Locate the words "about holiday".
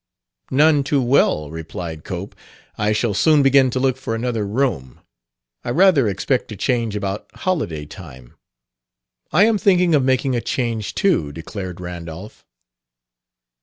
6.95-7.85